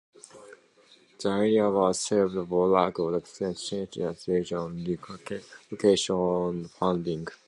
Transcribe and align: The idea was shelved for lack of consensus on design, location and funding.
The 1.21 1.29
idea 1.29 1.69
was 1.69 2.03
shelved 2.07 2.33
for 2.49 2.67
lack 2.67 2.97
of 2.97 3.11
consensus 3.21 3.97
on 4.01 4.15
design, 4.15 4.97
location 5.69 6.15
and 6.17 6.71
funding. 6.71 7.27